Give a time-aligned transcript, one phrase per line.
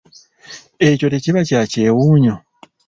[0.87, 2.35] Ekyo tekiba kya kyewuunyo?